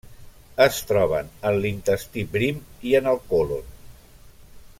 Es 0.63 0.79
troben 0.91 1.29
en 1.49 1.59
l'intestí 1.65 2.25
prim 2.37 2.65
i 2.93 2.97
en 3.01 3.13
el 3.13 3.21
còlon. 3.31 3.71